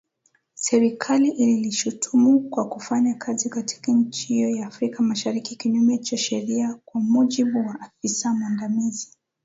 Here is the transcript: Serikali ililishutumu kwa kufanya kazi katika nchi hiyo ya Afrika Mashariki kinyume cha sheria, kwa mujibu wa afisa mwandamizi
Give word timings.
Serikali 0.55 1.29
ililishutumu 1.31 2.39
kwa 2.49 2.69
kufanya 2.69 3.15
kazi 3.15 3.49
katika 3.49 3.91
nchi 3.91 4.27
hiyo 4.27 4.49
ya 4.49 4.67
Afrika 4.67 5.03
Mashariki 5.03 5.55
kinyume 5.55 5.97
cha 5.97 6.17
sheria, 6.17 6.79
kwa 6.85 7.01
mujibu 7.01 7.59
wa 7.59 7.79
afisa 7.81 8.33
mwandamizi 8.33 9.17